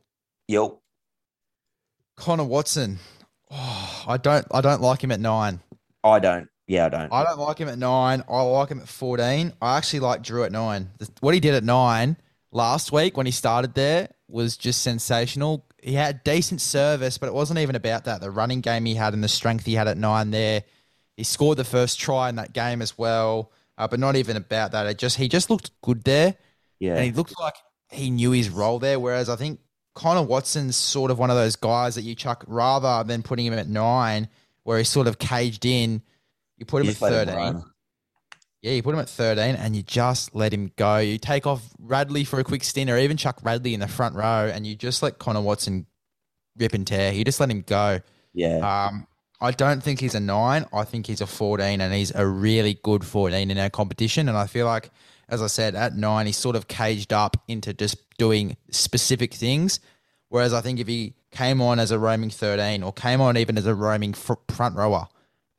[0.48, 0.78] Yep.
[2.16, 2.98] Connor Watson.
[3.50, 4.46] Oh, I don't.
[4.50, 5.60] I don't like him at nine.
[6.02, 6.48] I don't.
[6.66, 7.12] Yeah, I don't.
[7.12, 8.24] I don't like him at nine.
[8.28, 9.52] I like him at fourteen.
[9.62, 10.90] I actually like Drew at nine.
[11.20, 12.16] What he did at nine
[12.50, 15.64] last week when he started there was just sensational.
[15.82, 18.20] He had decent service, but it wasn't even about that.
[18.20, 20.64] The running game he had and the strength he had at nine there.
[21.16, 24.72] He scored the first try in that game as well, uh, but not even about
[24.72, 24.86] that.
[24.86, 26.34] It just he just looked good there.
[26.80, 26.96] yeah.
[26.96, 27.54] And he looked like
[27.90, 28.98] he knew his role there.
[28.98, 29.60] Whereas I think
[29.96, 33.54] Connor Watson's sort of one of those guys that you chuck rather than putting him
[33.54, 34.28] at nine,
[34.62, 36.02] where he's sort of caged in.
[36.58, 37.64] You put him You at just let him 13.
[38.60, 40.98] Yeah, you put him at 13 and you just let him go.
[40.98, 44.14] You take off Radley for a quick stint or even chuck Radley in the front
[44.16, 45.86] row and you just let Connor Watson
[46.58, 47.12] rip and tear.
[47.12, 48.00] You just let him go.
[48.34, 48.86] Yeah.
[48.88, 49.06] Um,
[49.40, 50.66] I don't think he's a nine.
[50.72, 54.28] I think he's a 14 and he's a really good 14 in our competition.
[54.28, 54.90] And I feel like,
[55.28, 59.80] as I said, at nine, he's sort of caged up into just doing specific things.
[60.28, 63.58] Whereas I think if he came on as a roaming 13 or came on even
[63.58, 65.08] as a roaming front rower,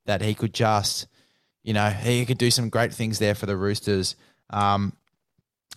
[0.06, 1.08] that he could just,
[1.64, 4.16] you know, he could do some great things there for the Roosters.
[4.50, 4.94] Um,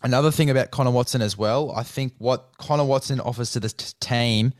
[0.03, 3.69] another thing about Connor Watson as well, I think what Connor Watson offers to the
[3.69, 4.53] t- team,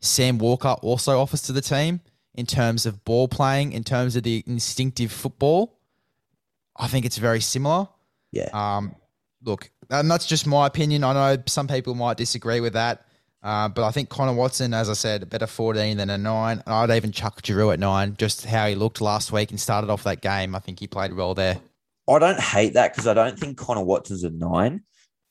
[0.00, 2.00] Sam Walker also offers to the team
[2.34, 5.78] in terms of ball playing, in terms of the instinctive football.
[6.76, 7.88] I think it's very similar.
[8.36, 8.76] Yeah.
[8.76, 8.94] Um,
[9.42, 11.04] look, and that's just my opinion.
[11.04, 13.02] I know some people might disagree with that.
[13.42, 16.62] Uh, but I think Connor Watson, as I said, a better 14 than a 9.
[16.66, 20.02] I'd even chuck Giroux at 9, just how he looked last week and started off
[20.02, 20.54] that game.
[20.56, 21.60] I think he played well there.
[22.08, 24.82] I don't hate that because I don't think Connor Watson's a nine.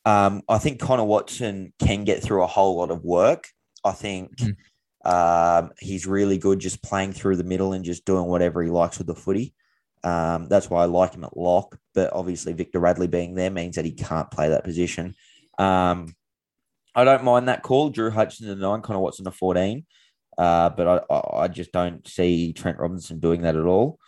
[0.05, 3.47] Um, I think Connor Watson can get through a whole lot of work.
[3.83, 4.55] I think Mm.
[5.03, 8.97] um, he's really good just playing through the middle and just doing whatever he likes
[8.97, 9.53] with the footy.
[10.03, 11.77] Um, that's why I like him at lock.
[11.95, 15.15] But obviously, Victor Radley being there means that he can't play that position.
[15.57, 16.13] Um,
[16.93, 17.89] I don't mind that call.
[17.89, 19.85] Drew Hutchison a nine, Connor Watson a 14.
[20.37, 23.99] Uh, but I, I, just don't see Trent Robinson doing that at all.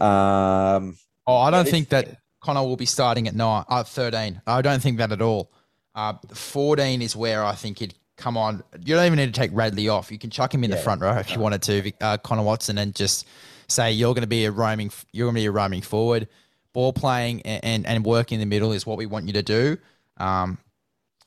[0.00, 0.96] Um,
[1.30, 4.42] Oh, I don't think that Connor will be starting at nine, uh, 13.
[4.48, 5.52] I don't think that at all.
[5.94, 8.64] Uh, 14 is where I think he'd come on.
[8.84, 10.10] You don't even need to take Radley off.
[10.10, 12.78] You can chuck him in the front row if you wanted to, uh, Connor Watson,
[12.78, 13.28] and just
[13.68, 16.26] say you're going to be a roaming, you're going to be a roaming forward.
[16.72, 19.42] Ball playing and, and, and work in the middle is what we want you to
[19.42, 19.76] do.
[20.16, 20.58] Um,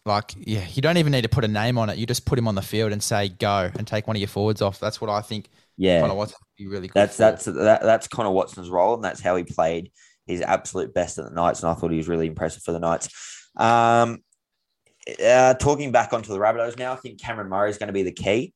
[0.05, 1.97] like, yeah, you don't even need to put a name on it.
[1.97, 4.27] You just put him on the field and say go and take one of your
[4.27, 4.79] forwards off.
[4.79, 6.01] That's what I think yeah.
[6.01, 6.95] Connor Watson would be really good.
[6.95, 7.21] That's for.
[7.23, 9.91] that's that, that's Connor Watson's role, and that's how he played
[10.25, 12.79] his absolute best at the Knights, and I thought he was really impressive for the
[12.79, 13.09] Knights.
[13.57, 14.19] Um,
[15.23, 18.03] uh, talking back onto the Rabbitohs now, I think Cameron Murray is going to be
[18.03, 18.53] the key.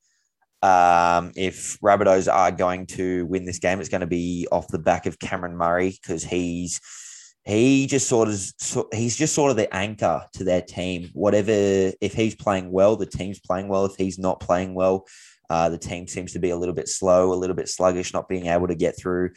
[0.62, 4.78] Um, if Rabbitohs are going to win this game, it's going to be off the
[4.78, 6.80] back of Cameron Murray because he's
[7.44, 11.10] he just sort of so, he's just sort of the anchor to their team.
[11.14, 11.52] Whatever
[12.00, 13.84] if he's playing well, the team's playing well.
[13.84, 15.06] If he's not playing well,
[15.48, 18.28] uh, the team seems to be a little bit slow, a little bit sluggish, not
[18.28, 19.30] being able to get through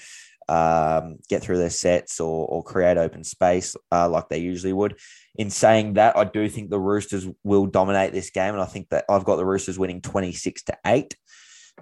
[0.49, 4.97] um, get through their sets or, or create open space uh, like they usually would.
[5.35, 8.89] In saying that, I do think the Roosters will dominate this game, and I think
[8.89, 11.15] that I've got the Roosters winning twenty six to eight.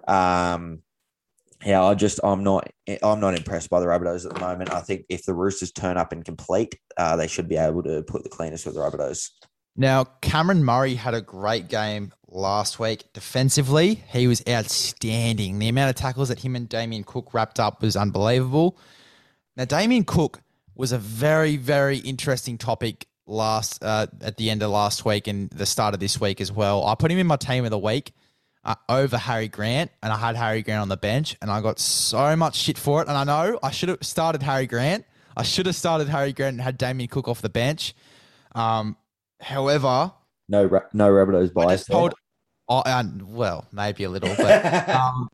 [0.08, 0.84] Um,
[1.66, 2.70] yeah, I just I'm not
[3.02, 4.72] I'm not impressed by the Rabbitohs at the moment.
[4.72, 8.04] I think if the Roosters turn up and complete, uh, they should be able to
[8.04, 9.30] put the cleanest with the Rabbitohs.
[9.76, 14.04] Now, Cameron Murray had a great game last week defensively.
[14.12, 15.58] He was outstanding.
[15.58, 18.78] The amount of tackles that him and Damien Cook wrapped up was unbelievable.
[19.56, 20.42] Now, Damien Cook
[20.76, 25.50] was a very, very interesting topic last uh, at the end of last week and
[25.52, 26.86] the start of this week as well.
[26.86, 28.12] I put him in my team of the week
[28.66, 31.80] uh, over Harry Grant, and I had Harry Grant on the bench, and I got
[31.80, 33.08] so much shit for it.
[33.08, 35.06] And I know I should have started Harry Grant.
[35.38, 37.94] I should have started Harry Grant and had Damien Cook off the bench.
[38.56, 38.98] Um,
[39.40, 40.12] however,
[40.50, 41.86] No, Ra- no Rabbitohs I bias.
[41.86, 41.96] there.
[41.96, 42.14] told,
[42.68, 45.30] I, uh, well, maybe a little, but um,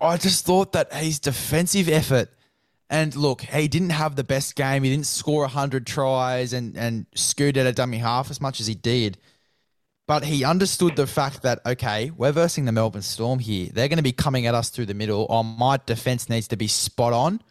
[0.00, 2.30] I just thought that his defensive effort,
[2.94, 4.84] and look, he didn't have the best game.
[4.84, 8.68] He didn't score hundred tries and and scoot at a dummy half as much as
[8.68, 9.18] he did.
[10.06, 13.68] But he understood the fact that okay, we're versing the Melbourne Storm here.
[13.72, 15.26] They're going to be coming at us through the middle.
[15.28, 17.42] Oh, my defense needs to be spot on.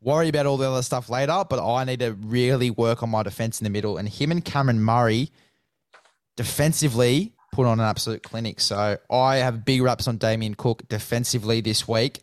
[0.00, 3.24] Worry about all the other stuff later, but I need to really work on my
[3.24, 3.96] defense in the middle.
[3.96, 5.30] And him and Cameron Murray
[6.36, 8.60] defensively put on an absolute clinic.
[8.60, 12.20] So I have big raps on Damien Cook defensively this week.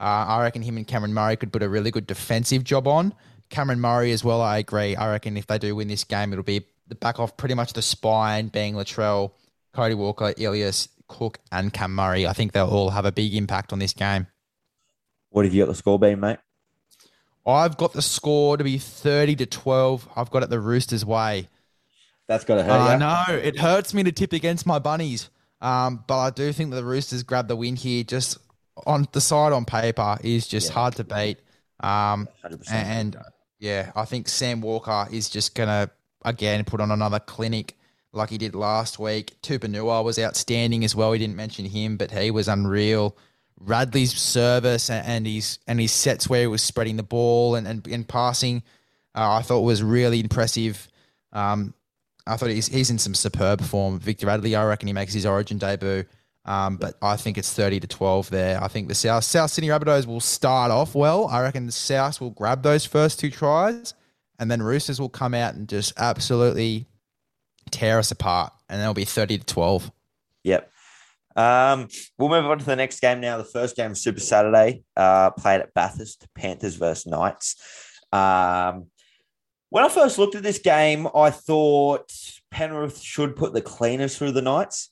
[0.00, 3.12] Uh, I reckon him and Cameron Murray could put a really good defensive job on.
[3.50, 4.96] Cameron Murray as well, I agree.
[4.96, 7.74] I reckon if they do win this game, it'll be the back off pretty much
[7.74, 9.32] the spine, being Latrell,
[9.74, 12.26] Cody Walker, Ilias, Cook, and Cam Murray.
[12.26, 14.26] I think they'll all have a big impact on this game.
[15.30, 16.38] What have you got the score being, mate?
[17.46, 20.08] I've got the score to be 30 to 12.
[20.16, 21.48] I've got it the Roosters' way.
[22.26, 22.72] That's got to hurt.
[22.72, 22.98] I ya.
[22.98, 26.76] know it hurts me to tip against my bunnies, um, but I do think that
[26.76, 28.04] the Roosters grab the win here.
[28.04, 28.38] Just
[28.86, 30.74] on the side on paper is just Yeah.
[30.74, 31.38] hard to beat.
[31.80, 32.70] Um, 100%.
[32.72, 33.16] and
[33.58, 35.90] yeah, I think Sam Walker is just gonna
[36.24, 37.76] again put on another clinic
[38.12, 39.36] like he did last week.
[39.42, 41.10] Tupouniua was outstanding as well.
[41.10, 43.16] We didn't mention him, but he was unreal.
[43.58, 47.66] Radley's service and, and his and his sets where he was spreading the ball and
[47.68, 48.62] and, and passing,
[49.14, 50.88] uh, I thought was really impressive.
[51.32, 51.74] Um,
[52.26, 53.98] I thought he's he's in some superb form.
[54.00, 56.04] Victor Radley, I reckon he makes his Origin debut.
[56.50, 58.60] Um, but I think it's thirty to twelve there.
[58.60, 61.28] I think the South South Sydney Rabbitohs will start off well.
[61.28, 63.94] I reckon the South will grab those first two tries,
[64.36, 66.86] and then Roosters will come out and just absolutely
[67.70, 69.92] tear us apart, and they'll be thirty to twelve.
[70.42, 70.68] Yep.
[71.36, 71.86] Um,
[72.18, 73.38] we'll move on to the next game now.
[73.38, 77.54] The first game, of Super Saturday, uh, played at Bathurst, Panthers versus Knights.
[78.12, 78.86] Um,
[79.68, 82.10] when I first looked at this game, I thought
[82.50, 84.90] Penrith should put the cleaners through the Knights.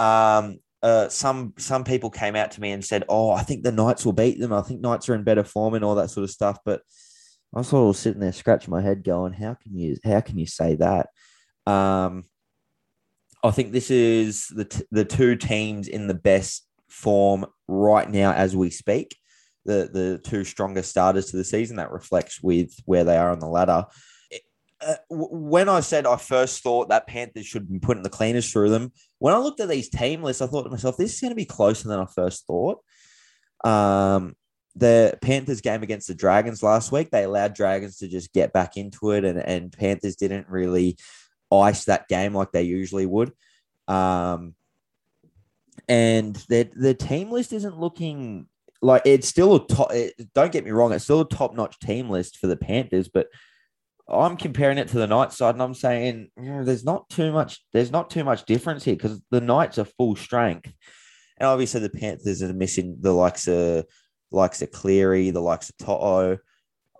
[0.00, 3.72] Um, uh, some some people came out to me and said, "Oh, I think the
[3.72, 4.52] Knights will beat them.
[4.52, 6.82] I think Knights are in better form and all that sort of stuff." But
[7.54, 10.38] I was sort of sitting there scratching my head, going, "How can you how can
[10.38, 11.08] you say that?"
[11.66, 12.24] Um,
[13.42, 18.32] I think this is the t- the two teams in the best form right now
[18.32, 19.16] as we speak.
[19.64, 23.40] The the two strongest starters to the season that reflects with where they are on
[23.40, 23.86] the ladder.
[24.80, 28.70] Uh, when I said I first thought that Panthers should be putting the cleaners through
[28.70, 31.30] them, when I looked at these team lists, I thought to myself, this is going
[31.30, 32.78] to be closer than I first thought.
[33.64, 34.34] Um,
[34.76, 38.76] the Panthers game against the Dragons last week, they allowed Dragons to just get back
[38.76, 40.96] into it, and, and Panthers didn't really
[41.50, 43.32] ice that game like they usually would.
[43.88, 44.54] Um,
[45.88, 48.46] and their the team list isn't looking
[48.82, 49.92] like it's still a top.
[49.92, 53.08] It, don't get me wrong, it's still a top notch team list for the Panthers,
[53.08, 53.28] but
[54.10, 57.62] I'm comparing it to the Knights side, and I'm saying there's not too much.
[57.72, 60.72] There's not too much difference here because the Knights are full strength,
[61.38, 63.84] and obviously the Panthers are missing the likes of
[64.30, 66.38] likes of Cleary, the likes of Toto.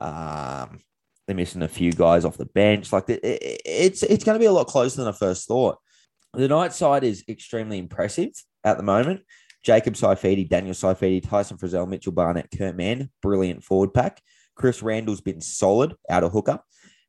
[0.01, 0.81] Um,
[1.27, 2.92] they're missing a few guys off the bench.
[2.92, 5.79] Like it, it, it's it's going to be a lot closer than I first thought.
[6.35, 8.31] The Knights side is extremely impressive
[8.65, 9.23] at the moment.
[9.65, 14.21] Jacob Saifiti, Daniel Saifiti, Tyson Frizzell, Mitchell Barnett, Kurt Mann, brilliant forward pack.
[14.54, 16.61] Chris Randall's been solid out of hooker.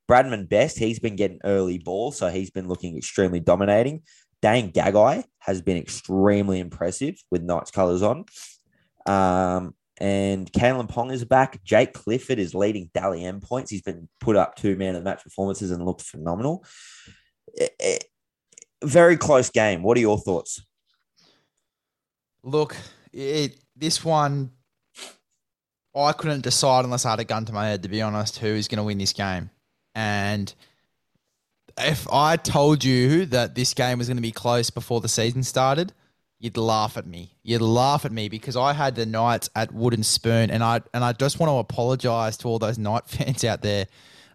[0.09, 4.01] Bradman Best, he's been getting early ball, so he's been looking extremely dominating.
[4.41, 8.25] Dane Gagai has been extremely impressive with Knights colours on.
[9.05, 11.63] Um, and Kalyn Pong is back.
[11.63, 13.69] Jake Clifford is leading Dally M points.
[13.69, 16.65] He's been put up two man of the match performances and looked phenomenal.
[17.53, 18.05] It- it-
[18.81, 19.83] very close game.
[19.83, 20.61] What are your thoughts?
[22.43, 22.77] Look,
[23.11, 24.51] it this one,
[25.93, 27.83] I couldn't decide unless I had a gun to my head.
[27.83, 29.49] To be honest, who is going to win this game?
[29.99, 30.53] And
[31.77, 35.43] if I told you that this game was going to be close before the season
[35.43, 35.91] started,
[36.39, 37.35] you'd laugh at me.
[37.43, 41.03] You'd laugh at me because I had the Knights at Wooden Spoon, and I and
[41.03, 43.87] I just want to apologise to all those Knight fans out there.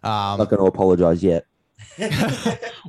[0.03, 1.45] I'm Um, not going to apologise yet.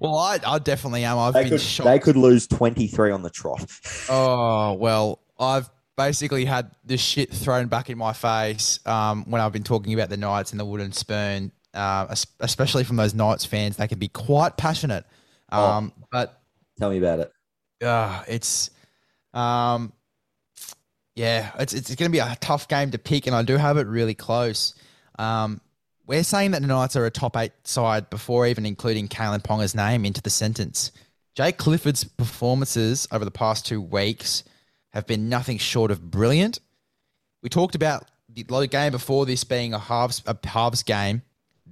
[0.00, 1.18] well, I, I definitely am.
[1.18, 1.86] I've They been could, shocked.
[1.88, 3.64] they could lose 23 on the trot.
[4.10, 9.52] Oh well, I've basically had this shit thrown back in my face um, when I've
[9.52, 13.76] been talking about the Knights and the Wooden Spoon, uh, especially from those Knights fans.
[13.76, 15.04] They can be quite passionate,
[15.50, 16.40] um, but
[16.78, 17.32] Tell me about it.
[17.84, 18.70] uh, it's
[19.32, 19.92] um,
[21.14, 23.76] yeah, it's it's going to be a tough game to pick, and I do have
[23.76, 24.74] it really close.
[25.18, 25.60] Um,
[26.06, 29.74] we're saying that the Knights are a top eight side before even including Kalyn Ponga's
[29.74, 30.92] name into the sentence.
[31.34, 34.44] Jake Clifford's performances over the past two weeks
[34.92, 36.60] have been nothing short of brilliant.
[37.42, 41.22] We talked about the the game before this being a halves a halves game.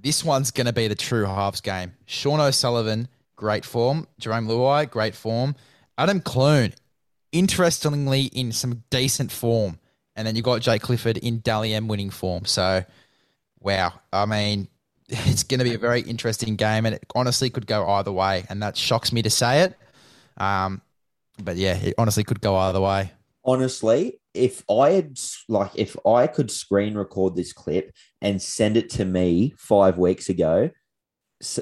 [0.05, 1.93] This one's going to be the true halves game.
[2.05, 4.07] Sean O'Sullivan, great form.
[4.21, 5.55] Jarome Luai, great form.
[5.97, 6.75] Adam Clune,
[7.31, 9.79] interestingly, in some decent form.
[10.15, 12.45] And then you've got Jake Clifford in Dally M winning form.
[12.45, 12.85] So,
[13.59, 13.93] wow.
[14.13, 14.67] I mean,
[15.09, 18.45] it's going to be a very interesting game, and it honestly could go either way.
[18.47, 19.75] And that shocks me to say it.
[20.37, 20.83] Um,
[21.41, 23.11] but yeah, it honestly could go either way.
[23.43, 27.91] honestly, if I had like if I could screen record this clip
[28.25, 30.71] and send it to me five weeks ago,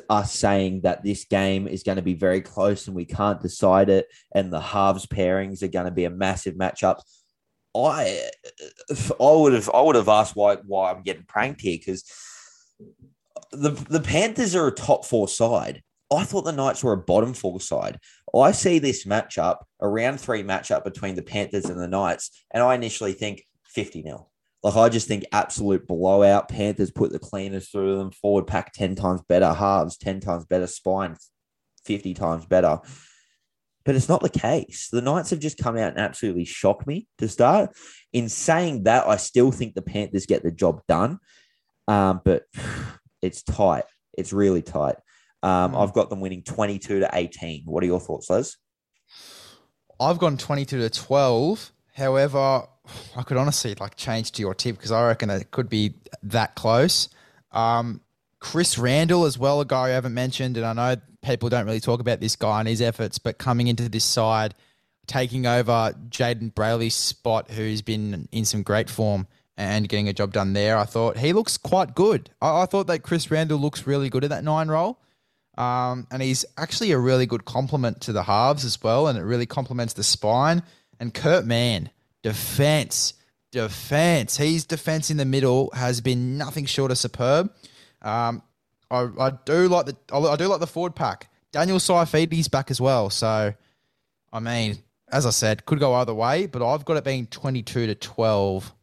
[0.09, 3.89] us saying that this game is going to be very close and we can't decide
[3.89, 7.01] it, and the halves pairings are going to be a massive matchup.
[7.75, 8.29] I,
[8.89, 12.05] I would have, I would have asked why, why I'm getting pranked here because
[13.51, 15.83] the the Panthers are a top four side.
[16.13, 17.99] I thought the Knights were a bottom four side.
[18.33, 22.63] I see this matchup, a round three matchup between the Panthers and the Knights, and
[22.63, 24.29] I initially think 50 nil.
[24.63, 26.47] Like I just think absolute blowout.
[26.47, 30.67] Panthers put the cleaners through them, forward pack 10 times better, halves 10 times better,
[30.67, 31.17] spine
[31.85, 32.79] 50 times better.
[33.85, 34.87] But it's not the case.
[34.89, 37.71] The Knights have just come out and absolutely shocked me to start.
[38.13, 41.19] In saying that, I still think the Panthers get the job done.
[41.89, 42.43] Um, but
[43.21, 43.83] it's tight.
[44.17, 44.95] It's really tight.
[45.41, 45.83] Um, Mm.
[45.83, 47.63] I've got them winning 22 to 18.
[47.65, 48.55] What are your thoughts, Les?
[49.99, 51.73] I've gone 22 to 12.
[51.93, 52.63] However,
[53.15, 56.55] I could honestly like change to your tip because I reckon it could be that
[56.55, 57.09] close.
[57.51, 58.01] Um,
[58.39, 61.79] Chris Randall as well, a guy I haven't mentioned, and I know people don't really
[61.79, 64.53] talk about this guy and his efforts, but coming into this side,
[65.07, 70.33] taking over Jayden Brailey's spot, who's been in some great form and getting a job
[70.33, 70.77] done there.
[70.77, 72.29] I thought he looks quite good.
[72.41, 74.99] I, I thought that Chris Randall looks really good at that nine role.
[75.57, 79.21] Um, and he's actually a really good complement to the halves as well, and it
[79.21, 80.63] really complements the spine.
[80.99, 81.89] And Kurt Mann,
[82.21, 83.13] defense,
[83.51, 84.37] defense.
[84.37, 87.53] His defense in the middle has been nothing short of superb.
[88.01, 88.41] Um,
[88.89, 91.29] I, I do like the I do like the forward pack.
[91.51, 93.53] Daniel Saifiti's back as well, so
[94.31, 94.77] I mean,
[95.11, 98.73] as I said, could go either way, but I've got it being twenty-two to twelve.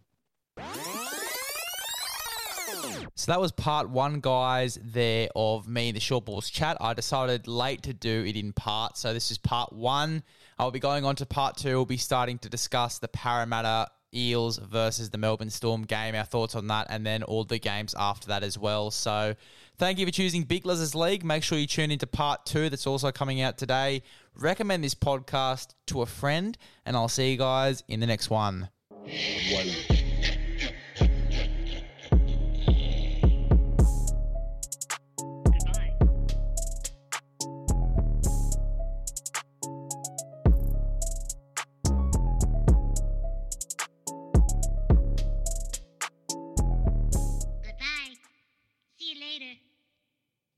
[3.16, 6.78] So that was part one, guys, there of me, the Short Balls chat.
[6.80, 8.96] I decided late to do it in part.
[8.96, 10.22] So this is part one.
[10.60, 11.70] I'll be going on to part two.
[11.70, 16.54] We'll be starting to discuss the Parramatta Eels versus the Melbourne Storm game, our thoughts
[16.54, 18.90] on that, and then all the games after that as well.
[18.90, 19.34] So
[19.78, 21.24] thank you for choosing Big Lizards League.
[21.24, 24.02] Make sure you tune into part two that's also coming out today.
[24.34, 28.68] Recommend this podcast to a friend, and I'll see you guys in the next one.
[28.90, 29.99] One.